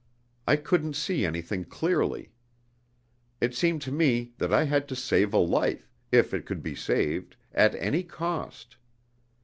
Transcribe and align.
I 0.47 0.55
couldn't 0.55 0.95
see 0.95 1.27
anything 1.27 1.63
clearly. 1.63 2.31
It 3.39 3.53
seemed 3.53 3.83
to 3.83 3.91
me 3.91 4.33
that 4.39 4.51
I 4.51 4.63
had 4.63 4.87
to 4.87 4.95
save 4.95 5.31
a 5.31 5.37
life, 5.37 5.91
if 6.11 6.33
it 6.33 6.47
could 6.47 6.63
be 6.63 6.73
saved, 6.73 7.35
at 7.53 7.75
any 7.75 8.01
cost. 8.01 8.77